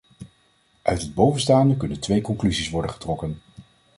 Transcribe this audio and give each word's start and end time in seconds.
Uit 0.81 1.01
het 1.01 1.13
bovenstaande 1.13 1.77
kunnen 1.77 1.99
twee 1.99 2.21
conclusies 2.21 2.69
worden 2.69 2.91
getrokken. 2.91 3.37